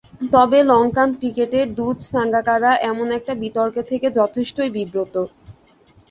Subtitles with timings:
[0.33, 5.15] তবে লঙ্কান ক্রিকেটের দূত সাঙ্গাকারা এমন একটা বিতর্কে থেকে যথেষ্টই বিব্রত।